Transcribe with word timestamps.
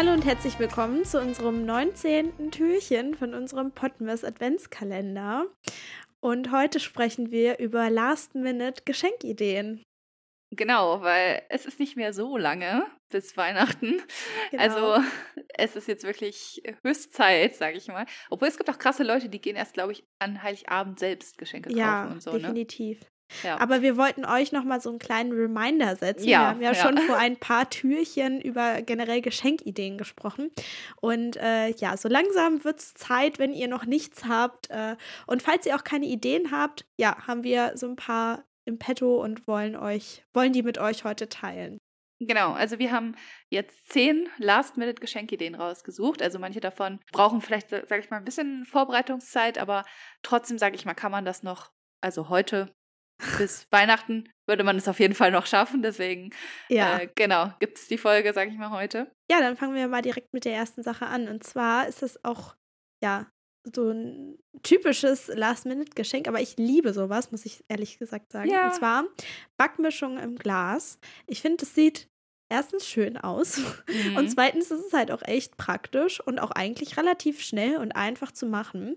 Hallo 0.00 0.14
und 0.14 0.24
herzlich 0.24 0.58
willkommen 0.58 1.04
zu 1.04 1.20
unserem 1.20 1.66
19. 1.66 2.50
Türchen 2.50 3.14
von 3.14 3.34
unserem 3.34 3.72
Podmas 3.72 4.24
Adventskalender. 4.24 5.44
Und 6.20 6.50
heute 6.52 6.80
sprechen 6.80 7.30
wir 7.30 7.58
über 7.58 7.90
Last-Minute-Geschenkideen. 7.90 9.82
Genau, 10.56 11.02
weil 11.02 11.42
es 11.50 11.66
ist 11.66 11.78
nicht 11.78 11.96
mehr 11.96 12.14
so 12.14 12.38
lange 12.38 12.86
bis 13.12 13.36
Weihnachten. 13.36 14.00
Genau. 14.52 14.62
Also 14.62 15.04
es 15.50 15.76
ist 15.76 15.86
jetzt 15.86 16.04
wirklich 16.04 16.62
Höchstzeit, 16.82 17.54
sage 17.56 17.76
ich 17.76 17.88
mal. 17.88 18.06
Obwohl 18.30 18.48
es 18.48 18.56
gibt 18.56 18.70
auch 18.70 18.78
krasse 18.78 19.02
Leute, 19.02 19.28
die 19.28 19.42
gehen 19.42 19.56
erst, 19.56 19.74
glaube 19.74 19.92
ich, 19.92 20.02
an 20.18 20.42
Heiligabend 20.42 20.98
selbst 20.98 21.36
Geschenke 21.36 21.70
ja, 21.74 22.04
kaufen 22.04 22.12
und 22.14 22.22
so. 22.22 22.32
Ne? 22.32 22.38
Definitiv. 22.38 23.02
Ne? 23.02 23.06
Ja. 23.42 23.60
Aber 23.60 23.82
wir 23.82 23.96
wollten 23.96 24.24
euch 24.24 24.52
nochmal 24.52 24.80
so 24.80 24.90
einen 24.90 24.98
kleinen 24.98 25.32
Reminder 25.32 25.96
setzen. 25.96 26.28
Ja, 26.28 26.40
wir 26.40 26.46
haben 26.48 26.62
ja, 26.62 26.72
ja, 26.72 26.74
schon 26.74 26.98
vor 26.98 27.16
ein 27.16 27.36
paar 27.36 27.68
Türchen 27.70 28.40
über 28.40 28.82
generell 28.82 29.20
Geschenkideen 29.20 29.98
gesprochen. 29.98 30.50
Und 31.00 31.36
äh, 31.36 31.68
ja, 31.76 31.96
so 31.96 32.08
langsam 32.08 32.64
wird 32.64 32.80
es 32.80 32.94
Zeit, 32.94 33.38
wenn 33.38 33.52
ihr 33.52 33.68
noch 33.68 33.86
nichts 33.86 34.24
habt. 34.26 34.70
Äh, 34.70 34.96
und 35.26 35.42
falls 35.42 35.66
ihr 35.66 35.76
auch 35.76 35.84
keine 35.84 36.06
Ideen 36.06 36.50
habt, 36.50 36.84
ja, 36.96 37.26
haben 37.26 37.44
wir 37.44 37.72
so 37.76 37.86
ein 37.86 37.96
paar 37.96 38.44
im 38.64 38.78
Petto 38.78 39.22
und 39.22 39.46
wollen 39.46 39.76
euch, 39.76 40.24
wollen 40.32 40.52
die 40.52 40.62
mit 40.62 40.78
euch 40.78 41.04
heute 41.04 41.28
teilen. 41.28 41.78
Genau, 42.22 42.52
also 42.52 42.78
wir 42.78 42.92
haben 42.92 43.16
jetzt 43.48 43.88
zehn 43.90 44.28
Last-Minute-Geschenkideen 44.36 45.54
rausgesucht. 45.54 46.20
Also 46.20 46.38
manche 46.38 46.60
davon 46.60 47.00
brauchen 47.12 47.40
vielleicht, 47.40 47.70
sage 47.70 47.98
ich 47.98 48.10
mal, 48.10 48.18
ein 48.18 48.26
bisschen 48.26 48.66
Vorbereitungszeit, 48.66 49.56
aber 49.56 49.84
trotzdem, 50.22 50.58
sage 50.58 50.76
ich 50.76 50.84
mal, 50.84 50.92
kann 50.92 51.10
man 51.10 51.24
das 51.24 51.42
noch, 51.42 51.72
also 52.02 52.28
heute 52.28 52.74
bis 53.38 53.66
Weihnachten 53.70 54.28
würde 54.46 54.64
man 54.64 54.76
es 54.76 54.88
auf 54.88 55.00
jeden 55.00 55.14
Fall 55.14 55.30
noch 55.30 55.46
schaffen. 55.46 55.82
Deswegen, 55.82 56.30
ja. 56.68 56.98
Äh, 56.98 57.08
genau, 57.14 57.52
gibt 57.60 57.78
es 57.78 57.88
die 57.88 57.98
Folge, 57.98 58.32
sage 58.32 58.50
ich 58.50 58.58
mal, 58.58 58.70
heute. 58.70 59.10
Ja, 59.30 59.40
dann 59.40 59.56
fangen 59.56 59.74
wir 59.74 59.88
mal 59.88 60.02
direkt 60.02 60.32
mit 60.32 60.44
der 60.44 60.54
ersten 60.54 60.82
Sache 60.82 61.06
an. 61.06 61.28
Und 61.28 61.44
zwar 61.44 61.86
ist 61.88 62.02
es 62.02 62.24
auch, 62.24 62.56
ja, 63.02 63.26
so 63.74 63.90
ein 63.90 64.38
typisches 64.62 65.28
Last-Minute-Geschenk, 65.28 66.28
aber 66.28 66.40
ich 66.40 66.56
liebe 66.56 66.92
sowas, 66.92 67.30
muss 67.30 67.44
ich 67.44 67.64
ehrlich 67.68 67.98
gesagt 67.98 68.32
sagen. 68.32 68.50
Ja. 68.50 68.66
Und 68.66 68.74
zwar 68.74 69.04
Backmischung 69.56 70.18
im 70.18 70.36
Glas. 70.36 70.98
Ich 71.26 71.42
finde, 71.42 71.64
es 71.64 71.74
sieht 71.74 72.08
erstens 72.48 72.86
schön 72.86 73.16
aus 73.16 73.58
mhm. 73.88 74.16
und 74.16 74.28
zweitens 74.28 74.70
ist 74.70 74.86
es 74.86 74.92
halt 74.92 75.10
auch 75.10 75.22
echt 75.22 75.56
praktisch 75.56 76.20
und 76.20 76.38
auch 76.38 76.50
eigentlich 76.50 76.96
relativ 76.96 77.40
schnell 77.40 77.76
und 77.76 77.92
einfach 77.92 78.32
zu 78.32 78.46
machen. 78.46 78.96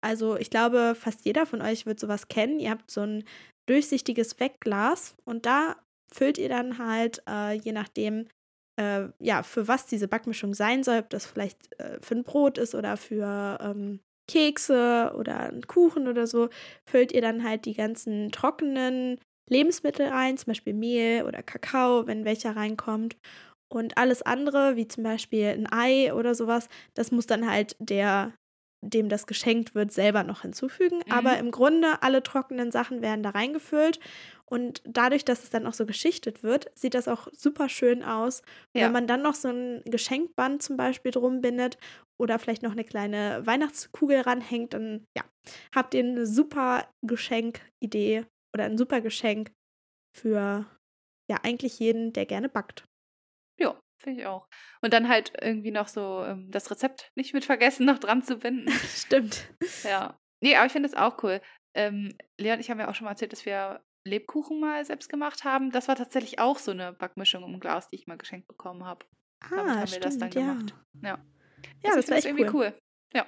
Also 0.00 0.36
ich 0.36 0.50
glaube, 0.50 0.94
fast 0.98 1.24
jeder 1.24 1.46
von 1.46 1.60
euch 1.62 1.86
wird 1.86 1.98
sowas 2.00 2.28
kennen. 2.28 2.60
Ihr 2.60 2.70
habt 2.70 2.90
so 2.90 3.02
ein 3.02 3.24
durchsichtiges 3.68 4.38
Wegglas 4.40 5.16
und 5.24 5.46
da 5.46 5.76
füllt 6.12 6.38
ihr 6.38 6.48
dann 6.48 6.78
halt, 6.78 7.22
äh, 7.28 7.52
je 7.52 7.72
nachdem, 7.72 8.28
äh, 8.80 9.08
ja, 9.18 9.42
für 9.42 9.68
was 9.68 9.86
diese 9.86 10.08
Backmischung 10.08 10.54
sein 10.54 10.82
soll, 10.82 10.98
ob 11.00 11.10
das 11.10 11.26
vielleicht 11.26 11.78
äh, 11.80 11.98
für 12.00 12.14
ein 12.14 12.24
Brot 12.24 12.58
ist 12.58 12.74
oder 12.74 12.96
für 12.96 13.58
ähm, 13.60 14.00
Kekse 14.30 15.14
oder 15.16 15.40
einen 15.40 15.66
Kuchen 15.66 16.06
oder 16.08 16.26
so, 16.26 16.48
füllt 16.88 17.12
ihr 17.12 17.20
dann 17.20 17.44
halt 17.44 17.64
die 17.64 17.74
ganzen 17.74 18.30
trockenen 18.30 19.18
Lebensmittel 19.50 20.08
rein, 20.08 20.36
zum 20.36 20.48
Beispiel 20.48 20.74
Mehl 20.74 21.24
oder 21.24 21.42
Kakao, 21.42 22.06
wenn 22.06 22.24
welcher 22.24 22.54
reinkommt. 22.56 23.16
Und 23.70 23.98
alles 23.98 24.22
andere, 24.22 24.76
wie 24.76 24.88
zum 24.88 25.02
Beispiel 25.04 25.46
ein 25.48 25.70
Ei 25.70 26.12
oder 26.14 26.34
sowas, 26.34 26.68
das 26.94 27.10
muss 27.10 27.26
dann 27.26 27.50
halt 27.50 27.76
der 27.78 28.32
dem 28.80 29.08
das 29.08 29.26
geschenkt 29.26 29.74
wird, 29.74 29.92
selber 29.92 30.22
noch 30.22 30.42
hinzufügen. 30.42 30.98
Mhm. 31.06 31.12
Aber 31.12 31.38
im 31.38 31.50
Grunde, 31.50 32.02
alle 32.02 32.22
trockenen 32.22 32.70
Sachen 32.70 33.02
werden 33.02 33.22
da 33.22 33.30
reingefüllt. 33.30 33.98
Und 34.44 34.82
dadurch, 34.84 35.24
dass 35.24 35.42
es 35.42 35.50
dann 35.50 35.66
auch 35.66 35.74
so 35.74 35.84
geschichtet 35.84 36.42
wird, 36.42 36.70
sieht 36.74 36.94
das 36.94 37.08
auch 37.08 37.28
super 37.32 37.68
schön 37.68 38.02
aus. 38.02 38.42
Ja. 38.74 38.86
Wenn 38.86 38.92
man 38.92 39.06
dann 39.06 39.22
noch 39.22 39.34
so 39.34 39.48
ein 39.48 39.82
Geschenkband 39.84 40.62
zum 40.62 40.76
Beispiel 40.76 41.10
drum 41.10 41.40
bindet 41.40 41.76
oder 42.18 42.38
vielleicht 42.38 42.62
noch 42.62 42.72
eine 42.72 42.84
kleine 42.84 43.46
Weihnachtskugel 43.46 44.20
ranhängt, 44.20 44.74
dann 44.74 45.04
ja, 45.16 45.24
habt 45.74 45.94
ihr 45.94 46.04
eine 46.04 46.26
super 46.26 46.88
Geschenkidee 47.02 48.24
oder 48.54 48.64
ein 48.64 48.78
super 48.78 49.00
Geschenk 49.00 49.52
für 50.16 50.66
ja 51.30 51.38
eigentlich 51.42 51.78
jeden, 51.78 52.12
der 52.12 52.24
gerne 52.24 52.48
backt. 52.48 52.84
Ja, 53.60 53.78
Finde 53.98 54.20
ich 54.20 54.26
auch. 54.26 54.48
Und 54.80 54.92
dann 54.92 55.08
halt 55.08 55.32
irgendwie 55.40 55.72
noch 55.72 55.88
so 55.88 56.24
ähm, 56.24 56.50
das 56.50 56.70
Rezept 56.70 57.10
nicht 57.14 57.34
mit 57.34 57.44
vergessen, 57.44 57.86
noch 57.86 57.98
dran 57.98 58.22
zu 58.22 58.36
binden. 58.36 58.70
Stimmt. 58.94 59.48
Ja. 59.84 60.18
Nee, 60.40 60.56
aber 60.56 60.66
ich 60.66 60.72
finde 60.72 60.88
es 60.88 60.94
auch 60.94 61.22
cool. 61.22 61.40
Ähm, 61.74 62.16
Lea 62.38 62.52
und 62.52 62.60
ich 62.60 62.70
haben 62.70 62.80
ja 62.80 62.88
auch 62.88 62.94
schon 62.94 63.04
mal 63.04 63.12
erzählt, 63.12 63.32
dass 63.32 63.44
wir 63.44 63.82
Lebkuchen 64.06 64.60
mal 64.60 64.84
selbst 64.84 65.08
gemacht 65.08 65.44
haben. 65.44 65.70
Das 65.70 65.88
war 65.88 65.96
tatsächlich 65.96 66.38
auch 66.38 66.58
so 66.58 66.70
eine 66.70 66.92
Backmischung 66.92 67.42
im 67.44 67.60
Glas, 67.60 67.88
die 67.88 67.96
ich 67.96 68.06
mal 68.06 68.16
geschenkt 68.16 68.48
bekommen 68.48 68.84
habe. 68.84 69.04
Ah, 69.40 69.48
Damit 69.50 69.68
haben 69.68 69.86
stimmt, 69.86 69.92
wir 69.92 70.00
das 70.00 70.18
dann 70.18 70.30
ja. 70.30 70.40
gemacht. 70.40 70.74
Ja. 71.02 71.24
Ja, 71.82 71.94
das, 71.94 71.96
das 71.96 72.10
war 72.10 72.16
echt 72.18 72.26
irgendwie 72.26 72.44
cool. 72.44 72.72
cool. 72.72 72.78
Ja. 73.14 73.26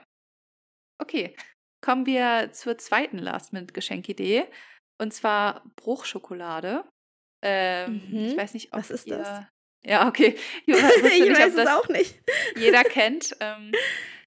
Okay. 0.99 1.37
Kommen 1.83 2.07
wir 2.07 2.53
zur 2.53 2.79
zweiten 2.79 3.19
Last-Minute-Geschenkidee. 3.19 4.47
Und 5.01 5.13
zwar 5.13 5.65
Bruchschokolade. 5.77 6.85
Ähm, 7.43 8.03
mhm. 8.09 8.17
Ich 8.27 8.37
weiß 8.37 8.55
nicht, 8.55 8.73
ob 8.73 8.81
Was 8.81 8.91
ist 8.91 9.07
ihr 9.07 9.19
das? 9.19 9.47
Ja, 9.85 10.09
okay. 10.09 10.37
Ich, 10.67 10.75
ich 10.97 11.03
nicht, 11.03 11.39
weiß 11.39 11.55
es 11.55 11.67
auch 11.67 11.89
nicht. 11.89 12.21
Jeder 12.57 12.85
kennt. 12.85 13.37
Ähm, 13.41 13.73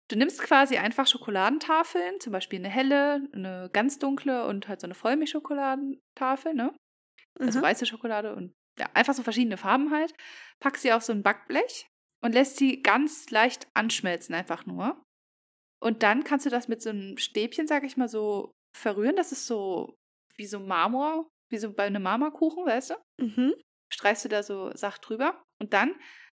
du 0.09 0.17
nimmst 0.17 0.41
quasi 0.41 0.77
einfach 0.77 1.07
Schokoladentafeln, 1.07 2.19
zum 2.19 2.33
Beispiel 2.33 2.59
eine 2.59 2.69
helle, 2.69 3.27
eine 3.33 3.69
ganz 3.71 3.99
dunkle 3.99 4.45
und 4.47 4.67
halt 4.67 4.81
so 4.81 4.87
eine 4.87 4.95
Vollmilchschokoladentafel, 4.95 6.53
ne? 6.53 6.75
Also 7.39 7.59
mhm. 7.59 7.63
weiße 7.63 7.85
Schokolade 7.85 8.35
und 8.35 8.53
ja, 8.79 8.87
einfach 8.93 9.13
so 9.13 9.23
verschiedene 9.23 9.57
Farben 9.57 9.91
halt. 9.91 10.13
Packst 10.59 10.83
sie 10.83 10.93
auf 10.93 11.03
so 11.03 11.13
ein 11.13 11.23
Backblech 11.23 11.87
und 12.23 12.33
lässt 12.33 12.57
sie 12.57 12.81
ganz 12.81 13.29
leicht 13.29 13.67
anschmelzen, 13.73 14.35
einfach 14.35 14.65
nur. 14.65 15.03
Und 15.81 16.03
dann 16.03 16.23
kannst 16.23 16.45
du 16.45 16.49
das 16.49 16.67
mit 16.67 16.81
so 16.81 16.89
einem 16.89 17.17
Stäbchen, 17.17 17.67
sag 17.67 17.83
ich 17.83 17.97
mal, 17.97 18.07
so 18.07 18.51
verrühren. 18.75 19.15
Das 19.15 19.31
ist 19.31 19.47
so 19.47 19.95
wie 20.37 20.45
so 20.45 20.59
Marmor, 20.59 21.27
wie 21.51 21.57
so 21.57 21.73
bei 21.73 21.83
einem 21.83 22.03
Marmorkuchen, 22.03 22.65
weißt 22.65 22.91
du? 22.91 22.95
Mhm 23.23 23.53
streichst 23.93 24.25
du 24.25 24.29
da 24.29 24.43
so 24.43 24.71
Sacht 24.75 25.07
drüber 25.07 25.43
und 25.59 25.73
dann 25.73 25.95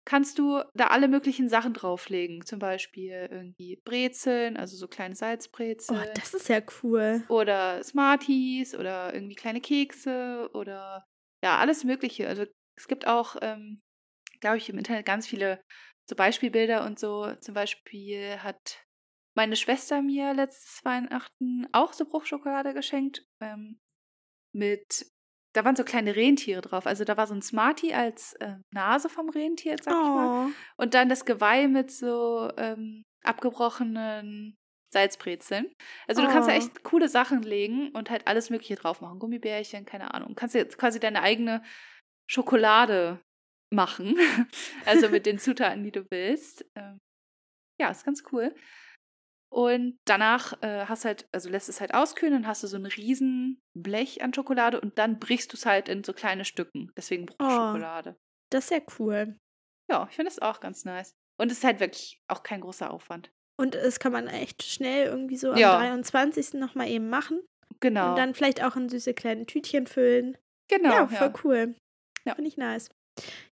kannst 0.06 0.38
du 0.38 0.62
da 0.74 0.88
alle 0.88 1.08
möglichen 1.08 1.47
Sachen 1.47 1.74
drauflegen. 1.74 2.46
Zum 2.46 2.59
Beispiel 2.59 3.28
irgendwie 3.31 3.81
Brezeln, 3.86 4.58
also 4.58 4.75
so 4.75 4.88
kleine 4.88 5.16
Salzbrezeln. 5.16 6.02
Oh, 6.02 6.12
das 6.16 6.34
ist 6.34 6.50
ja 6.50 6.62
cool. 6.84 7.24
Oder 7.30 7.81
Smarties 7.84 8.75
oder 8.75 9.13
irgendwie 9.13 9.36
kleine 9.36 9.62
Kekse 9.62 10.50
oder 10.53 11.06
ja, 11.44 11.58
alles 11.58 11.84
Mögliche. 11.84 12.28
Also 12.28 12.46
es 12.78 12.88
gibt 12.88 13.08
auch, 13.08 13.38
ähm, 13.42 13.81
glaube 14.42 14.58
ich, 14.58 14.69
im 14.69 14.78
Internet 14.78 15.06
ganz 15.06 15.28
viele 15.28 15.62
so 16.09 16.16
Beispielbilder 16.16 16.86
und 16.86 17.00
so. 17.00 17.34
Zum 17.40 17.53
Beispiel 17.53 18.38
hat 18.40 18.84
meine 19.36 19.56
Schwester 19.56 20.02
mir 20.02 20.34
letztes 20.34 20.84
Weihnachten 20.84 21.68
auch 21.72 21.94
so 21.94 22.06
Bruchschokolade 22.06 22.74
geschenkt. 22.74 23.25
Ähm, 23.42 23.80
mit 24.53 25.06
da 25.53 25.64
waren 25.64 25.75
so 25.75 25.84
kleine 25.84 26.16
Rentiere 26.16 26.62
drauf. 26.62 26.88
Also 26.88 27.03
da 27.03 27.16
war 27.16 27.28
so 27.28 27.34
ein 27.34 27.41
Smartie 27.41 27.94
als 27.94 28.34
äh, 28.34 28.56
Nase 28.72 29.08
vom 29.08 29.30
Rentier, 29.30 29.78
sag 29.81 29.94
oh. 29.94 30.02
ich 30.02 30.08
mal. 30.08 30.47
Oh. 30.47 30.52
Und 30.78 30.94
dann 30.94 31.09
das 31.09 31.25
Geweih 31.25 31.68
mit 31.68 31.91
so 31.91 32.52
ähm, 32.58 33.03
abgebrochenen 33.24 34.58
Salzbrezeln. 34.92 35.72
Also 36.08 36.22
du 36.22 36.28
oh. 36.28 36.31
kannst 36.31 36.50
da 36.50 36.53
oh. 36.53 36.58
echt 36.58 36.84
coole 36.84 37.08
Sachen 37.08 37.44
legen 37.44 37.90
und 37.92 38.09
halt 38.09 38.28
alles 38.28 38.50
Mögliche 38.50 38.75
drauf 38.75 39.02
machen. 39.02 39.19
Gummibärchen, 39.19 39.86
keine 39.86 40.13
Ahnung. 40.13 40.30
Du 40.30 40.36
kannst 40.36 40.56
jetzt 40.56 40.78
quasi 40.78 41.00
deine 41.00 41.22
eigene 41.22 41.63
Schokolade 42.28 43.22
machen. 43.69 44.18
also 44.86 45.09
mit 45.09 45.25
den 45.25 45.38
Zutaten, 45.38 45.84
die 45.84 45.92
du 45.92 46.06
willst. 46.09 46.66
Ähm, 46.75 47.00
ja, 47.80 47.90
ist 47.90 48.06
ganz 48.06 48.24
cool. 48.31 48.56
Und 49.54 50.00
danach 50.06 50.54
äh, 50.64 50.86
hast 50.88 51.06
halt, 51.06 51.28
also 51.32 51.48
lässt 51.48 51.70
es 51.70 51.80
halt 51.80 51.94
auskühlen, 51.94 52.34
dann 52.34 52.48
hast 52.48 52.64
du 52.64 52.68
so 52.68 52.76
ein 52.76 52.88
riesen 52.88 53.62
Blech 53.78 54.24
an 54.24 54.34
Schokolade 54.34 54.82
und 54.82 54.98
dann 54.98 55.20
brichst 55.20 55.54
du 55.54 55.58
es 55.58 55.68
halt 55.68 55.90
in 55.90 56.04
so 56.04 56.12
kleine 56.12 56.44
Stücken. 56.44 56.92
Deswegen 56.98 57.28
Bruchschokolade. 57.28 58.16
Oh, 58.18 58.22
das 58.50 58.64
ist 58.64 58.72
ja 58.72 58.80
cool. 58.98 59.38
Ja, 59.92 60.08
ich 60.10 60.16
finde 60.16 60.32
es 60.32 60.40
auch 60.40 60.60
ganz 60.60 60.86
nice. 60.86 61.14
Und 61.40 61.52
es 61.52 61.60
ist 61.60 61.64
halt 61.64 61.80
wirklich 61.80 62.20
auch 62.28 62.42
kein 62.42 62.62
großer 62.62 62.90
Aufwand. 62.90 63.32
Und 63.56 63.76
das 63.76 64.00
kann 64.00 64.12
man 64.12 64.28
echt 64.28 64.64
schnell 64.64 65.06
irgendwie 65.06 65.38
so 65.38 65.52
am 65.52 65.58
ja. 65.58 65.78
23. 65.78 66.54
nochmal 66.54 66.90
eben 66.90 67.10
machen. 67.10 67.40
Genau. 67.80 68.10
Und 68.10 68.18
dann 68.18 68.34
vielleicht 68.34 68.64
auch 68.64 68.76
in 68.76 68.90
süße 68.90 69.14
kleine 69.14 69.46
Tütchen 69.46 69.86
füllen. 69.86 70.36
Genau. 70.68 70.94
Ja, 70.94 71.08
voll 71.08 71.28
ja. 71.28 71.34
cool. 71.44 71.76
Ja. 72.26 72.34
Finde 72.34 72.48
ich 72.48 72.58
nice. 72.58 72.90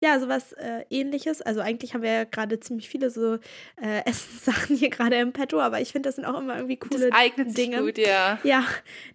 Ja, 0.00 0.20
sowas 0.20 0.52
äh, 0.52 0.84
ähnliches. 0.90 1.42
Also 1.42 1.60
eigentlich 1.60 1.94
haben 1.94 2.02
wir 2.02 2.12
ja 2.12 2.24
gerade 2.24 2.60
ziemlich 2.60 2.88
viele 2.88 3.10
so 3.10 3.34
äh, 3.82 4.04
Essenssachen 4.04 4.76
hier 4.76 4.90
gerade 4.90 5.16
im 5.16 5.32
Petto, 5.32 5.60
aber 5.60 5.80
ich 5.80 5.92
finde, 5.92 6.08
das 6.08 6.16
sind 6.16 6.24
auch 6.24 6.38
immer 6.38 6.56
irgendwie 6.56 6.76
coole 6.76 7.08
das 7.08 7.18
eignet 7.18 7.56
Dinge. 7.56 7.78
Sich 7.78 7.86
gut, 7.86 7.98
ja. 7.98 8.38
Ja, 8.44 8.64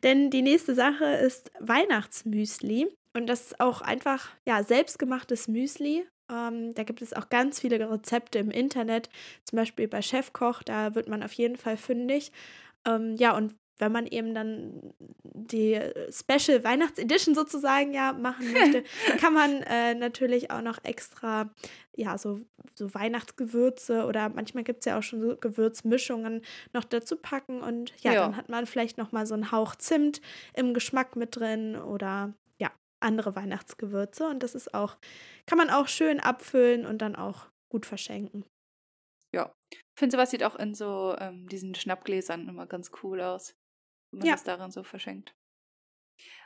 denn 0.04 0.30
die 0.30 0.42
nächste 0.42 0.76
Sache 0.76 1.06
ist 1.06 1.52
Weihnachtsmüsli. 1.60 2.88
Und 3.16 3.28
das 3.28 3.42
ist 3.42 3.60
auch 3.60 3.82
einfach, 3.82 4.30
ja, 4.48 4.64
selbstgemachtes 4.64 5.48
Müsli. 5.48 6.04
Ähm, 6.32 6.74
da 6.74 6.84
gibt 6.84 7.02
es 7.02 7.14
auch 7.14 7.30
ganz 7.30 7.60
viele 7.60 7.80
Rezepte 7.90 8.40
im 8.40 8.50
Internet, 8.50 9.10
zum 9.44 9.58
Beispiel 9.58 9.88
bei 9.88 10.02
Chefkoch, 10.02 10.64
da 10.64 10.96
wird 10.96 11.08
man 11.08 11.22
auf 11.22 11.34
jeden 11.34 11.58
Fall 11.58 11.78
fündig. 11.78 12.32
Ähm, 12.86 13.16
ja, 13.16 13.36
und 13.36 13.56
wenn 13.80 13.92
man 13.92 14.08
eben 14.08 14.34
dann 14.34 14.94
die 15.24 15.80
Special 16.10 16.64
Weihnachtsedition 16.64 17.36
sozusagen 17.36 17.94
ja 17.94 18.14
machen 18.14 18.52
möchte, 18.54 18.84
kann 19.20 19.34
man 19.34 19.62
äh, 19.64 19.96
natürlich 19.96 20.52
auch 20.52 20.62
noch 20.62 20.84
extra, 20.84 21.54
ja, 21.96 22.18
so, 22.18 22.42
so 22.76 22.94
Weihnachtsgewürze 22.94 24.06
oder 24.06 24.30
manchmal 24.30 24.64
gibt 24.64 24.80
es 24.80 24.86
ja 24.86 24.98
auch 24.98 25.04
schon 25.04 25.22
so 25.22 25.36
Gewürzmischungen 25.36 26.42
noch 26.74 26.84
dazu 26.84 27.18
packen 27.18 27.62
und 27.62 27.94
ja, 28.02 28.14
ja. 28.14 28.22
dann 28.22 28.38
hat 28.38 28.50
man 28.50 28.66
vielleicht 28.66 28.98
nochmal 28.98 29.26
so 29.26 29.34
einen 29.34 29.52
Hauch 29.52 29.76
Zimt 29.76 30.22
im 30.54 30.74
Geschmack 30.74 31.16
mit 31.16 31.36
drin 31.36 31.76
oder 31.76 32.34
ja, 32.60 32.72
andere 33.00 33.36
Weihnachtsgewürze 33.36 34.28
und 34.28 34.44
das 34.44 34.56
ist 34.56 34.74
auch, 34.74 34.98
kann 35.46 35.58
man 35.58 35.70
auch 35.70 35.88
schön 35.88 36.20
abfüllen 36.20 36.86
und 36.86 37.02
dann 37.02 37.16
auch 37.16 37.48
gut 37.70 37.86
verschenken. 37.86 38.46
Ja, 39.36 39.52
ich 39.72 39.82
finde 39.98 40.16
sowas 40.16 40.30
sieht 40.30 40.44
auch 40.44 40.56
in 40.56 40.76
so 40.76 41.16
ähm, 41.18 41.48
diesen 41.50 41.74
Schnappgläsern 41.74 42.48
immer 42.48 42.68
ganz 42.68 42.92
cool 43.02 43.20
aus 43.20 43.56
wenn 44.14 44.20
man 44.20 44.28
ja. 44.28 44.34
das 44.34 44.44
daran 44.44 44.72
so 44.72 44.84
verschenkt. 44.84 45.36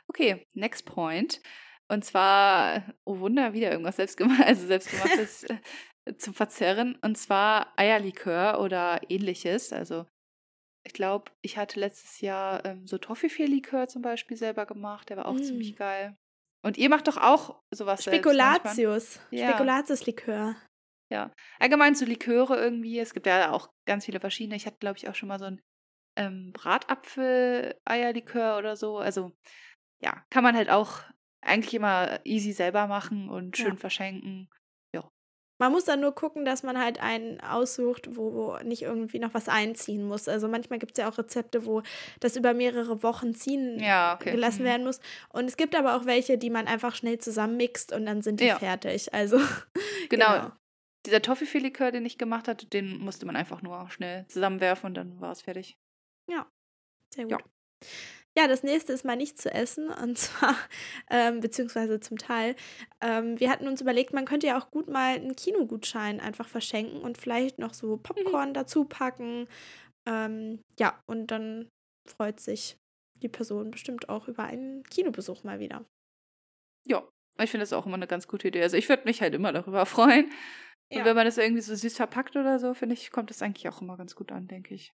Okay, 0.08 0.46
next 0.54 0.86
point. 0.86 1.40
Und 1.88 2.04
zwar, 2.04 2.94
oh 3.04 3.18
Wunder, 3.20 3.52
wieder 3.52 3.70
irgendwas 3.70 3.96
selbstgemacht, 3.96 4.42
also 4.46 4.66
selbstgemachtes 4.66 5.44
äh, 6.04 6.16
zum 6.16 6.34
Verzerren. 6.34 6.96
Und 7.02 7.16
zwar 7.16 7.72
Eierlikör 7.78 8.60
oder 8.60 9.00
ähnliches. 9.08 9.72
Also 9.72 10.06
ich 10.84 10.92
glaube, 10.92 11.30
ich 11.42 11.58
hatte 11.58 11.78
letztes 11.78 12.20
Jahr 12.20 12.64
ähm, 12.64 12.86
so 12.86 12.98
Toffifee-Likör 12.98 13.88
zum 13.88 14.02
Beispiel 14.02 14.36
selber 14.36 14.66
gemacht. 14.66 15.10
Der 15.10 15.18
war 15.18 15.26
auch 15.26 15.34
mm. 15.34 15.42
ziemlich 15.42 15.76
geil. 15.76 16.16
Und 16.64 16.76
ihr 16.78 16.88
macht 16.88 17.08
doch 17.08 17.18
auch 17.18 17.62
sowas 17.70 18.02
Spekulatius. 18.02 19.20
Ja. 19.30 19.50
Spekulatius-Likör. 19.50 20.56
Ja. 21.10 21.32
Allgemein 21.58 21.94
so 21.94 22.04
Liköre 22.04 22.56
irgendwie. 22.56 22.98
Es 22.98 23.14
gibt 23.14 23.26
ja 23.26 23.52
auch 23.52 23.70
ganz 23.86 24.04
viele 24.04 24.20
verschiedene. 24.20 24.56
Ich 24.56 24.66
hatte, 24.66 24.78
glaube 24.78 24.98
ich, 24.98 25.08
auch 25.08 25.14
schon 25.14 25.28
mal 25.28 25.38
so 25.38 25.46
ein 25.46 25.62
ähm, 26.18 26.52
Bratapfel-Eierlikör 26.52 28.58
oder 28.58 28.76
so. 28.76 28.98
Also 28.98 29.32
ja, 30.00 30.24
kann 30.30 30.42
man 30.42 30.56
halt 30.56 30.68
auch 30.68 31.00
eigentlich 31.40 31.74
immer 31.74 32.20
easy 32.24 32.52
selber 32.52 32.86
machen 32.86 33.30
und 33.30 33.56
schön 33.56 33.74
ja. 33.74 33.76
verschenken. 33.76 34.50
Ja. 34.92 35.08
Man 35.58 35.72
muss 35.72 35.84
dann 35.84 36.00
nur 36.00 36.14
gucken, 36.14 36.44
dass 36.44 36.64
man 36.64 36.78
halt 36.78 37.00
einen 37.00 37.40
aussucht, 37.40 38.16
wo 38.16 38.58
nicht 38.64 38.82
irgendwie 38.82 39.20
noch 39.20 39.34
was 39.34 39.48
einziehen 39.48 40.06
muss. 40.06 40.28
Also 40.28 40.48
manchmal 40.48 40.80
gibt 40.80 40.98
es 40.98 41.02
ja 41.02 41.08
auch 41.08 41.18
Rezepte, 41.18 41.64
wo 41.64 41.82
das 42.20 42.36
über 42.36 42.54
mehrere 42.54 43.02
Wochen 43.02 43.34
ziehen 43.34 43.78
ja, 43.78 44.14
okay. 44.14 44.32
gelassen 44.32 44.62
mhm. 44.62 44.66
werden 44.66 44.84
muss. 44.84 45.00
Und 45.30 45.46
es 45.46 45.56
gibt 45.56 45.76
aber 45.76 45.96
auch 45.96 46.04
welche, 46.04 46.36
die 46.36 46.50
man 46.50 46.66
einfach 46.66 46.94
schnell 46.94 47.18
zusammenmixt 47.18 47.92
und 47.92 48.06
dann 48.06 48.22
sind 48.22 48.40
die 48.40 48.46
ja. 48.46 48.58
fertig. 48.58 49.14
Also 49.14 49.38
genau. 50.08 50.32
genau. 50.32 50.52
Dieser 51.06 51.22
Toffifee-Likör, 51.22 51.92
den 51.92 52.04
ich 52.04 52.18
gemacht 52.18 52.48
hatte, 52.48 52.66
den 52.66 52.98
musste 52.98 53.24
man 53.24 53.36
einfach 53.36 53.62
nur 53.62 53.88
schnell 53.88 54.26
zusammenwerfen 54.26 54.88
und 54.88 54.94
dann 54.94 55.20
war 55.20 55.30
es 55.30 55.42
fertig. 55.42 55.78
Ja, 56.28 56.50
sehr 57.14 57.24
gut. 57.24 57.32
Ja. 57.32 57.38
Ja, 58.36 58.46
das 58.46 58.62
nächste 58.62 58.92
ist 58.92 59.04
mal 59.04 59.16
nicht 59.16 59.36
zu 59.36 59.52
essen 59.52 59.88
und 60.02 60.16
zwar, 60.16 60.56
ähm, 61.10 61.40
beziehungsweise 61.40 61.98
zum 61.98 62.18
Teil. 62.18 62.54
Ähm, 63.00 63.40
wir 63.40 63.50
hatten 63.50 63.66
uns 63.66 63.80
überlegt, 63.80 64.12
man 64.12 64.26
könnte 64.26 64.46
ja 64.46 64.58
auch 64.58 64.70
gut 64.70 64.88
mal 64.88 65.14
einen 65.14 65.34
Kinogutschein 65.34 66.20
einfach 66.20 66.48
verschenken 66.48 67.00
und 67.00 67.18
vielleicht 67.18 67.58
noch 67.58 67.74
so 67.74 67.96
mhm. 67.96 68.02
Popcorn 68.02 68.50
mhm. 68.50 68.54
dazu 68.54 68.84
packen. 68.84 69.48
Ähm, 70.06 70.60
ja, 70.78 71.02
und 71.06 71.32
dann 71.32 71.68
freut 72.06 72.38
sich 72.38 72.76
die 73.14 73.28
Person 73.28 73.72
bestimmt 73.72 74.08
auch 74.08 74.28
über 74.28 74.44
einen 74.44 74.84
Kinobesuch 74.84 75.42
mal 75.42 75.58
wieder. 75.58 75.84
Ja, 76.86 77.06
ich 77.40 77.50
finde 77.50 77.62
das 77.62 77.72
auch 77.72 77.86
immer 77.86 77.96
eine 77.96 78.06
ganz 78.06 78.28
gute 78.28 78.48
Idee. 78.48 78.62
Also 78.62 78.76
ich 78.76 78.88
würde 78.88 79.04
mich 79.04 79.20
halt 79.20 79.34
immer 79.34 79.52
darüber 79.52 79.84
freuen. 79.84 80.30
Ja. 80.90 81.00
Und 81.00 81.04
wenn 81.06 81.16
man 81.16 81.26
das 81.26 81.38
irgendwie 81.38 81.60
so 81.60 81.74
süß 81.74 81.96
verpackt 81.96 82.36
oder 82.36 82.60
so, 82.60 82.72
finde 82.72 82.94
ich, 82.94 83.10
kommt 83.10 83.30
das 83.30 83.42
eigentlich 83.42 83.68
auch 83.68 83.82
immer 83.82 83.96
ganz 83.96 84.14
gut 84.14 84.30
an, 84.32 84.46
denke 84.46 84.74
ich. 84.74 84.92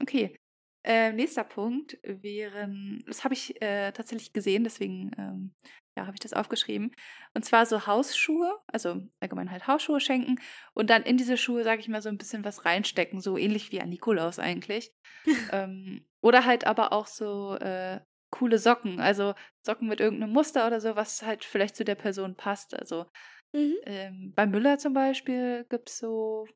Okay. 0.00 0.36
Äh, 0.84 1.12
nächster 1.12 1.44
Punkt 1.44 1.98
wären, 2.02 3.02
das 3.06 3.24
habe 3.24 3.34
ich 3.34 3.60
äh, 3.60 3.92
tatsächlich 3.92 4.32
gesehen, 4.32 4.64
deswegen 4.64 5.10
ähm, 5.18 5.52
ja, 5.98 6.06
habe 6.06 6.14
ich 6.14 6.20
das 6.20 6.32
aufgeschrieben. 6.32 6.94
Und 7.34 7.44
zwar 7.44 7.66
so 7.66 7.86
Hausschuhe, 7.86 8.58
also 8.68 9.02
allgemein 9.20 9.50
halt 9.50 9.66
Hausschuhe 9.66 10.00
schenken 10.00 10.36
und 10.74 10.88
dann 10.88 11.02
in 11.02 11.16
diese 11.16 11.36
Schuhe, 11.36 11.64
sage 11.64 11.80
ich 11.80 11.88
mal, 11.88 12.00
so 12.00 12.08
ein 12.08 12.18
bisschen 12.18 12.44
was 12.44 12.64
reinstecken, 12.64 13.20
so 13.20 13.36
ähnlich 13.36 13.72
wie 13.72 13.80
an 13.80 13.88
Nikolaus 13.88 14.38
eigentlich. 14.38 14.92
ähm, 15.52 16.06
oder 16.20 16.44
halt 16.44 16.66
aber 16.66 16.92
auch 16.92 17.06
so 17.08 17.56
äh, 17.56 18.00
coole 18.30 18.58
Socken, 18.58 19.00
also 19.00 19.34
Socken 19.66 19.88
mit 19.88 20.00
irgendeinem 20.00 20.32
Muster 20.32 20.66
oder 20.66 20.80
so, 20.80 20.94
was 20.96 21.22
halt 21.22 21.44
vielleicht 21.44 21.76
zu 21.76 21.84
der 21.84 21.96
Person 21.96 22.36
passt. 22.36 22.74
Also 22.78 23.06
mhm. 23.52 23.74
ähm, 23.84 24.32
bei 24.34 24.46
Müller 24.46 24.78
zum 24.78 24.94
Beispiel 24.94 25.66
gibt 25.68 25.90
es 25.90 25.98
so 25.98 26.46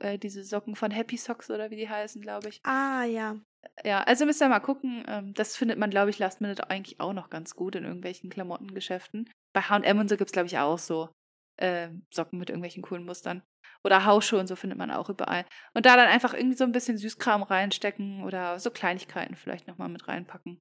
äh, 0.00 0.18
diese 0.18 0.44
Socken 0.44 0.76
von 0.76 0.90
Happy 0.90 1.16
Socks 1.16 1.50
oder 1.50 1.70
wie 1.70 1.76
die 1.76 1.88
heißen, 1.88 2.20
glaube 2.20 2.48
ich. 2.48 2.60
Ah, 2.64 3.04
ja. 3.04 3.36
Ja, 3.82 4.02
also 4.02 4.26
müsst 4.26 4.42
ihr 4.42 4.48
mal 4.48 4.60
gucken. 4.60 5.04
Ähm, 5.08 5.34
das 5.34 5.56
findet 5.56 5.78
man, 5.78 5.90
glaube 5.90 6.10
ich, 6.10 6.18
Last 6.18 6.40
Minute 6.40 6.68
eigentlich 6.70 7.00
auch 7.00 7.12
noch 7.12 7.30
ganz 7.30 7.54
gut 7.54 7.74
in 7.74 7.84
irgendwelchen 7.84 8.30
Klamottengeschäften. 8.30 9.30
Bei 9.54 9.62
HM 9.62 9.98
und 9.98 10.08
so 10.08 10.16
gibt 10.16 10.28
es, 10.28 10.32
glaube 10.32 10.46
ich, 10.46 10.58
auch 10.58 10.78
so 10.78 11.10
äh, 11.56 11.88
Socken 12.12 12.38
mit 12.38 12.50
irgendwelchen 12.50 12.82
coolen 12.82 13.04
Mustern. 13.04 13.42
Oder 13.82 14.06
Hausschuhe 14.06 14.40
und 14.40 14.46
so 14.46 14.56
findet 14.56 14.78
man 14.78 14.90
auch 14.90 15.10
überall. 15.10 15.44
Und 15.74 15.86
da 15.86 15.96
dann 15.96 16.08
einfach 16.08 16.34
irgendwie 16.34 16.56
so 16.56 16.64
ein 16.64 16.72
bisschen 16.72 16.96
Süßkram 16.96 17.42
reinstecken 17.42 18.24
oder 18.24 18.58
so 18.58 18.70
Kleinigkeiten 18.70 19.36
vielleicht 19.36 19.66
nochmal 19.66 19.88
mit 19.88 20.08
reinpacken. 20.08 20.58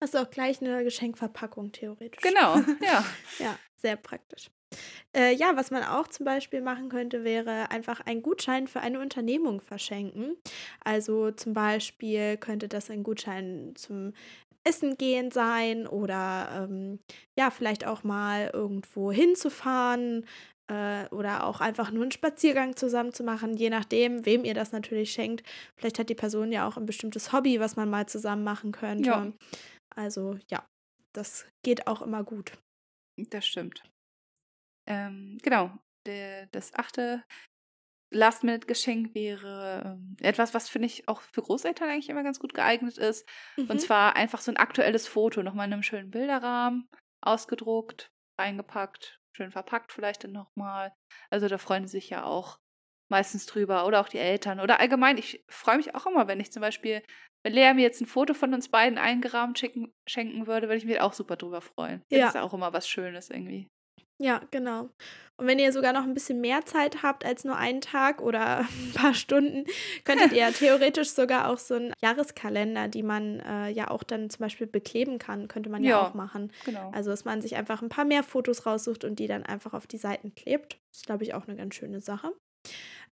Das 0.00 0.14
ist 0.14 0.20
auch 0.20 0.30
gleich 0.30 0.60
eine 0.60 0.84
Geschenkverpackung, 0.84 1.72
theoretisch. 1.72 2.22
Genau, 2.22 2.56
ja. 2.82 3.04
ja, 3.38 3.58
sehr 3.76 3.96
praktisch. 3.96 4.50
Äh, 5.16 5.34
ja, 5.34 5.56
was 5.56 5.70
man 5.70 5.84
auch 5.84 6.08
zum 6.08 6.24
Beispiel 6.24 6.60
machen 6.60 6.88
könnte, 6.88 7.24
wäre 7.24 7.70
einfach 7.70 8.00
einen 8.00 8.22
Gutschein 8.22 8.68
für 8.68 8.80
eine 8.80 9.00
Unternehmung 9.00 9.60
verschenken. 9.60 10.36
Also 10.84 11.30
zum 11.30 11.52
Beispiel 11.52 12.36
könnte 12.36 12.68
das 12.68 12.90
ein 12.90 13.02
Gutschein 13.02 13.72
zum 13.76 14.12
Essen 14.64 14.96
gehen 14.96 15.30
sein 15.30 15.86
oder 15.86 16.68
ähm, 16.68 16.98
ja, 17.38 17.50
vielleicht 17.50 17.86
auch 17.86 18.02
mal 18.02 18.50
irgendwo 18.52 19.12
hinzufahren 19.12 20.26
äh, 20.68 21.06
oder 21.10 21.46
auch 21.46 21.60
einfach 21.60 21.92
nur 21.92 22.02
einen 22.02 22.10
Spaziergang 22.10 22.74
zusammen 22.74 23.12
zu 23.12 23.22
machen, 23.22 23.56
je 23.56 23.70
nachdem, 23.70 24.26
wem 24.26 24.44
ihr 24.44 24.54
das 24.54 24.72
natürlich 24.72 25.12
schenkt. 25.12 25.44
Vielleicht 25.76 25.98
hat 25.98 26.08
die 26.08 26.14
Person 26.14 26.50
ja 26.50 26.66
auch 26.66 26.76
ein 26.76 26.86
bestimmtes 26.86 27.32
Hobby, 27.32 27.60
was 27.60 27.76
man 27.76 27.88
mal 27.88 28.06
zusammen 28.06 28.42
machen 28.42 28.72
könnte. 28.72 29.08
Ja. 29.08 29.32
Also 29.94 30.36
ja, 30.50 30.66
das 31.12 31.46
geht 31.62 31.86
auch 31.86 32.02
immer 32.02 32.24
gut. 32.24 32.52
Das 33.16 33.46
stimmt. 33.46 33.82
Ähm, 34.86 35.38
genau, 35.42 35.70
der, 36.06 36.46
das 36.46 36.74
achte 36.74 37.24
Last-Minute-Geschenk 38.12 39.14
wäre 39.14 39.98
ähm, 39.98 40.16
etwas, 40.20 40.54
was 40.54 40.68
finde 40.68 40.86
ich 40.86 41.08
auch 41.08 41.20
für 41.20 41.42
Großeltern 41.42 41.88
eigentlich 41.88 42.08
immer 42.08 42.22
ganz 42.22 42.38
gut 42.38 42.54
geeignet 42.54 42.98
ist. 42.98 43.28
Mhm. 43.56 43.70
Und 43.70 43.80
zwar 43.80 44.16
einfach 44.16 44.40
so 44.40 44.50
ein 44.50 44.56
aktuelles 44.56 45.08
Foto, 45.08 45.42
nochmal 45.42 45.66
in 45.66 45.72
einem 45.72 45.82
schönen 45.82 46.10
Bilderrahmen, 46.10 46.88
ausgedruckt, 47.20 48.12
eingepackt, 48.38 49.20
schön 49.36 49.50
verpackt 49.50 49.92
vielleicht 49.92 50.24
dann 50.24 50.32
nochmal. 50.32 50.92
Also 51.30 51.48
da 51.48 51.58
freuen 51.58 51.86
sie 51.86 51.98
sich 51.98 52.10
ja 52.10 52.24
auch 52.24 52.58
meistens 53.08 53.46
drüber 53.46 53.86
oder 53.86 54.00
auch 54.00 54.08
die 54.08 54.18
Eltern 54.18 54.60
oder 54.60 54.80
allgemein. 54.80 55.18
Ich 55.18 55.44
freue 55.48 55.76
mich 55.76 55.94
auch 55.94 56.06
immer, 56.06 56.28
wenn 56.28 56.40
ich 56.40 56.52
zum 56.52 56.60
Beispiel, 56.60 57.02
wenn 57.44 57.52
Lea 57.52 57.72
mir 57.74 57.82
jetzt 57.82 58.00
ein 58.00 58.06
Foto 58.06 58.34
von 58.34 58.54
uns 58.54 58.68
beiden 58.68 58.98
eingerahmt 58.98 59.58
schicken, 59.58 59.92
schenken 60.08 60.46
würde, 60.46 60.68
würde 60.68 60.78
ich 60.78 60.84
mich 60.84 61.00
auch 61.00 61.12
super 61.12 61.36
drüber 61.36 61.60
freuen. 61.60 62.02
Ja. 62.10 62.26
Das 62.26 62.34
ist 62.34 62.40
auch 62.40 62.54
immer 62.54 62.72
was 62.72 62.88
Schönes 62.88 63.30
irgendwie. 63.30 63.68
Ja, 64.18 64.40
genau. 64.50 64.88
Und 65.38 65.46
wenn 65.46 65.58
ihr 65.58 65.70
sogar 65.70 65.92
noch 65.92 66.04
ein 66.04 66.14
bisschen 66.14 66.40
mehr 66.40 66.64
Zeit 66.64 67.02
habt 67.02 67.24
als 67.24 67.44
nur 67.44 67.56
einen 67.56 67.82
Tag 67.82 68.22
oder 68.22 68.60
ein 68.84 68.92
paar 68.94 69.14
Stunden, 69.14 69.66
könntet 70.04 70.32
ihr 70.32 70.48
theoretisch 70.52 71.10
sogar 71.10 71.50
auch 71.50 71.58
so 71.58 71.74
einen 71.74 71.92
Jahreskalender, 72.02 72.88
die 72.88 73.02
man 73.02 73.40
äh, 73.40 73.68
ja 73.68 73.90
auch 73.90 74.02
dann 74.02 74.30
zum 74.30 74.40
Beispiel 74.40 74.66
bekleben 74.66 75.18
kann, 75.18 75.48
könnte 75.48 75.68
man 75.68 75.82
ja, 75.82 75.90
ja 75.90 76.06
auch 76.06 76.14
machen. 76.14 76.50
Genau. 76.64 76.90
Also, 76.92 77.10
dass 77.10 77.24
man 77.24 77.42
sich 77.42 77.56
einfach 77.56 77.82
ein 77.82 77.90
paar 77.90 78.06
mehr 78.06 78.22
Fotos 78.22 78.64
raussucht 78.64 79.04
und 79.04 79.18
die 79.18 79.26
dann 79.26 79.44
einfach 79.44 79.74
auf 79.74 79.86
die 79.86 79.98
Seiten 79.98 80.34
klebt. 80.34 80.78
Das 80.90 81.00
ist, 81.00 81.06
glaube 81.06 81.24
ich, 81.24 81.34
auch 81.34 81.46
eine 81.46 81.56
ganz 81.56 81.74
schöne 81.74 82.00
Sache. 82.00 82.32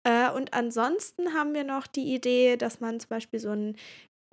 Äh, 0.05 0.31
und 0.31 0.55
ansonsten 0.55 1.35
haben 1.35 1.55
wir 1.55 1.65
noch 1.65 1.87
die 1.87 2.15
Idee, 2.15 2.57
dass 2.57 2.81
man 2.81 3.01
zum 3.01 3.09
Beispiel 3.09 3.41
so 3.41 3.51
einen 3.51 3.77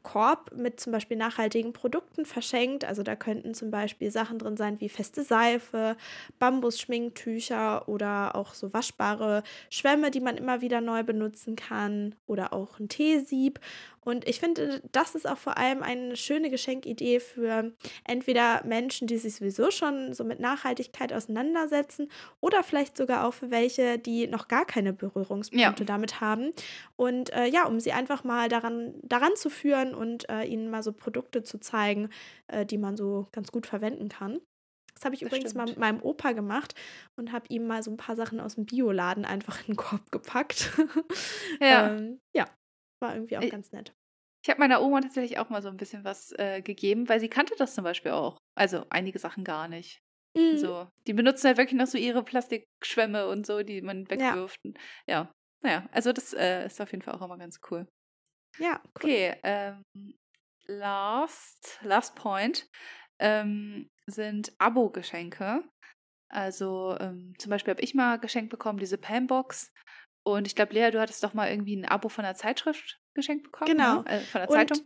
Korb 0.03 0.51
mit 0.55 0.79
zum 0.79 0.91
Beispiel 0.93 1.17
nachhaltigen 1.17 1.73
Produkten 1.73 2.25
verschenkt. 2.25 2.85
Also 2.85 3.03
da 3.03 3.15
könnten 3.15 3.53
zum 3.53 3.71
Beispiel 3.71 4.11
Sachen 4.11 4.39
drin 4.39 4.57
sein 4.57 4.79
wie 4.79 4.89
feste 4.89 5.23
Seife, 5.23 5.95
Bambusschminktücher 6.39 7.87
oder 7.87 8.35
auch 8.35 8.53
so 8.53 8.73
waschbare 8.73 9.43
Schwämme, 9.69 10.11
die 10.11 10.21
man 10.21 10.37
immer 10.37 10.61
wieder 10.61 10.81
neu 10.81 11.03
benutzen 11.03 11.55
kann 11.55 12.15
oder 12.27 12.53
auch 12.53 12.79
ein 12.79 12.89
Teesieb. 12.89 13.59
Und 14.01 14.27
ich 14.27 14.39
finde, 14.39 14.81
das 14.91 15.15
ist 15.15 15.27
auch 15.27 15.37
vor 15.37 15.57
allem 15.57 15.83
eine 15.83 16.15
schöne 16.15 16.49
Geschenkidee 16.49 17.19
für 17.19 17.71
entweder 18.03 18.63
Menschen, 18.65 19.07
die 19.07 19.17
sich 19.17 19.35
sowieso 19.35 19.71
schon 19.71 20.13
so 20.13 20.23
mit 20.23 20.39
Nachhaltigkeit 20.39 21.13
auseinandersetzen 21.13 22.09
oder 22.39 22.63
vielleicht 22.63 22.97
sogar 22.97 23.27
auch 23.27 23.33
für 23.33 23.51
welche, 23.51 23.99
die 23.99 24.27
noch 24.27 24.47
gar 24.47 24.65
keine 24.65 24.93
Berührungspunkte 24.93 25.83
ja. 25.83 25.85
damit 25.85 26.21
haben. 26.21 26.51
Und 26.95 27.33
äh, 27.33 27.45
ja, 27.45 27.65
um 27.65 27.79
sie 27.79 27.91
einfach 27.91 28.23
mal 28.23 28.49
daran, 28.49 28.95
daran 29.03 29.35
zu 29.35 29.49
führen 29.49 29.93
und 29.93 30.29
äh, 30.29 30.43
ihnen 30.43 30.69
mal 30.69 30.83
so 30.83 30.93
Produkte 30.93 31.43
zu 31.43 31.59
zeigen, 31.59 32.09
äh, 32.47 32.65
die 32.65 32.77
man 32.77 32.97
so 32.97 33.27
ganz 33.31 33.51
gut 33.51 33.67
verwenden 33.67 34.09
kann. 34.09 34.39
Das 34.99 35.05
habe 35.05 35.15
ich 35.15 35.21
das 35.21 35.27
übrigens 35.27 35.51
stimmt. 35.51 35.65
mal 35.65 35.69
mit 35.69 35.77
meinem 35.77 36.01
Opa 36.01 36.33
gemacht 36.33 36.75
und 37.15 37.31
habe 37.31 37.45
ihm 37.47 37.67
mal 37.67 37.81
so 37.81 37.89
ein 37.89 37.95
paar 37.95 38.17
Sachen 38.17 38.41
aus 38.41 38.55
dem 38.55 38.65
Bioladen 38.65 39.23
einfach 39.23 39.59
in 39.61 39.67
den 39.67 39.75
Korb 39.77 40.11
gepackt. 40.11 40.71
Ja. 41.61 41.95
ähm, 41.95 42.19
ja, 42.33 42.45
war 43.01 43.15
irgendwie 43.15 43.37
auch 43.37 43.49
ganz 43.49 43.71
nett. 43.71 43.93
Ich 44.43 44.49
habe 44.49 44.59
meiner 44.59 44.81
Oma 44.81 45.01
tatsächlich 45.01 45.37
auch 45.37 45.49
mal 45.49 45.61
so 45.61 45.67
ein 45.67 45.77
bisschen 45.77 46.03
was 46.03 46.31
äh, 46.37 46.61
gegeben, 46.61 47.09
weil 47.09 47.19
sie 47.19 47.27
kannte 47.29 47.55
das 47.57 47.75
zum 47.75 47.83
Beispiel 47.83 48.11
auch. 48.11 48.37
Also 48.55 48.85
einige 48.89 49.19
Sachen 49.19 49.43
gar 49.43 49.67
nicht. 49.67 50.01
Mhm. 50.35 50.57
So, 50.57 50.87
die 51.07 51.13
benutzen 51.13 51.47
halt 51.47 51.57
wirklich 51.57 51.77
noch 51.79 51.87
so 51.87 51.97
ihre 51.97 52.23
Plastikschwämme 52.23 53.27
und 53.27 53.45
so, 53.45 53.63
die 53.63 53.81
man 53.81 54.09
wegwirft. 54.09 54.59
Ja, 54.63 54.71
ja. 55.07 55.33
naja, 55.61 55.89
also 55.91 56.13
das 56.13 56.33
äh, 56.33 56.65
ist 56.65 56.79
auf 56.79 56.91
jeden 56.91 57.01
Fall 57.01 57.15
auch 57.15 57.21
immer 57.21 57.37
ganz 57.37 57.59
cool. 57.69 57.87
Ja, 58.57 58.79
cool. 58.83 58.89
Okay, 58.95 59.35
ähm, 59.43 59.83
last, 60.67 61.79
last 61.83 62.15
point 62.15 62.67
ähm, 63.19 63.89
sind 64.07 64.53
Abo-Geschenke. 64.57 65.63
Also 66.29 66.95
ähm, 66.99 67.33
zum 67.39 67.49
Beispiel 67.49 67.71
habe 67.71 67.81
ich 67.81 67.95
mal 67.95 68.19
geschenkt 68.19 68.51
bekommen, 68.51 68.79
diese 68.79 68.97
Pambox. 68.97 69.71
Und 70.25 70.47
ich 70.47 70.55
glaube, 70.55 70.73
Lea, 70.73 70.91
du 70.91 70.99
hattest 70.99 71.23
doch 71.23 71.33
mal 71.33 71.49
irgendwie 71.49 71.75
ein 71.75 71.85
Abo 71.85 72.09
von 72.09 72.23
der 72.23 72.35
Zeitschrift 72.35 72.99
geschenkt 73.15 73.43
bekommen. 73.43 73.71
Genau. 73.71 74.01
Ne? 74.01 74.09
Äh, 74.09 74.19
von 74.19 74.41
der 74.41 74.49
Zeitung. 74.49 74.85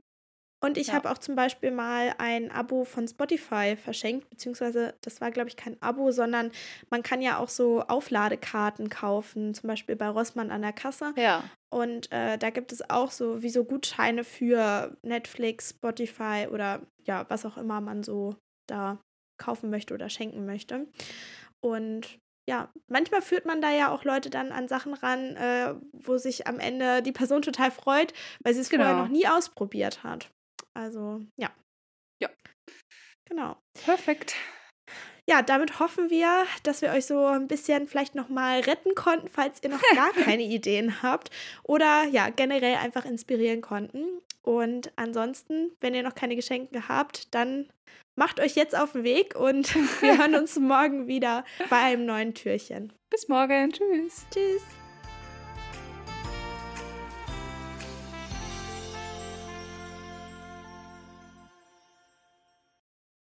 Und 0.64 0.78
ich 0.78 0.88
ja. 0.88 0.94
habe 0.94 1.12
auch 1.12 1.18
zum 1.18 1.36
Beispiel 1.36 1.72
mal 1.72 2.16
ein 2.20 2.50
Abo 2.50 2.86
von 2.86 3.06
Spotify 3.06 3.76
verschenkt, 3.76 4.30
beziehungsweise 4.30 4.96
das 5.02 5.20
war, 5.20 5.30
glaube 5.30 5.50
ich, 5.50 5.58
kein 5.58 5.76
Abo, 5.82 6.12
sondern 6.12 6.52
man 6.90 7.04
kann 7.04 7.22
ja 7.22 7.38
auch 7.38 7.50
so 7.50 7.82
Aufladekarten 7.82 8.90
kaufen, 8.90 9.54
zum 9.54 9.68
Beispiel 9.68 9.98
bei 9.98 10.08
Rossmann 10.08 10.52
an 10.52 10.62
der 10.62 10.72
Kasse. 10.72 11.14
Ja. 11.18 11.44
Und 11.70 12.10
äh, 12.14 12.38
da 12.38 12.50
gibt 12.50 12.72
es 12.72 12.90
auch 12.90 13.12
so 13.12 13.44
wie 13.44 13.50
so 13.50 13.66
Gutscheine 13.66 14.24
für 14.24 14.96
Netflix, 15.02 15.72
Spotify 15.72 16.48
oder 16.50 16.88
ja, 17.04 17.26
was 17.30 17.46
auch 17.46 17.58
immer 17.58 17.82
man 17.82 18.02
so 18.02 18.38
da 18.70 19.02
kaufen 19.38 19.70
möchte 19.70 19.94
oder 19.94 20.08
schenken 20.08 20.46
möchte. 20.46 20.88
Und 21.60 22.20
ja, 22.50 22.72
manchmal 22.88 23.22
führt 23.22 23.46
man 23.46 23.62
da 23.62 23.72
ja 23.72 23.92
auch 23.92 24.04
Leute 24.04 24.30
dann 24.30 24.52
an 24.52 24.68
Sachen 24.68 24.94
ran, 24.94 25.36
äh, 25.36 25.76
wo 25.94 26.18
sich 26.18 26.48
am 26.48 26.60
Ende 26.60 27.02
die 27.02 27.12
Person 27.12 27.42
total 27.42 27.72
freut, 27.72 28.14
weil 28.44 28.54
sie 28.54 28.62
es 28.62 28.70
genau. 28.70 28.84
vorher 28.84 29.02
noch 29.02 29.10
nie 29.10 29.28
ausprobiert 29.28 30.04
hat. 30.04 30.30
Also, 30.74 31.22
ja. 31.38 31.52
Ja. 32.22 32.30
Genau. 33.30 33.58
Perfekt. 33.86 34.36
Ja, 35.30 35.42
damit 35.42 35.80
hoffen 35.80 36.10
wir, 36.10 36.46
dass 36.64 36.82
wir 36.82 36.92
euch 36.92 37.06
so 37.06 37.26
ein 37.28 37.48
bisschen 37.48 37.88
vielleicht 37.88 38.14
nochmal 38.14 38.60
retten 38.60 38.94
konnten, 38.94 39.30
falls 39.30 39.64
ihr 39.64 39.70
noch 39.70 39.82
gar 39.96 40.12
keine 40.26 40.44
Ideen 40.44 41.02
habt. 41.02 41.30
Oder 41.64 42.04
ja, 42.12 42.30
generell 42.30 42.76
einfach 42.76 43.06
inspirieren 43.06 43.62
konnten. 43.62 44.04
Und 44.44 44.92
ansonsten, 44.98 45.72
wenn 45.82 45.96
ihr 45.96 46.04
noch 46.04 46.16
keine 46.16 46.36
Geschenke 46.36 46.88
habt, 46.88 47.34
dann 47.34 47.70
macht 48.16 48.40
euch 48.40 48.56
jetzt 48.56 48.78
auf 48.78 48.92
den 48.92 49.04
Weg 49.04 49.36
und 49.36 49.74
wir 50.02 50.18
hören 50.18 50.36
uns 50.36 50.60
morgen 50.60 51.08
wieder 51.08 51.44
bei 51.70 51.78
einem 51.78 52.06
neuen 52.06 52.34
Türchen. 52.34 52.94
Bis 53.10 53.28
morgen. 53.28 53.72
Tschüss. 53.72 54.26
Tschüss. 54.32 54.83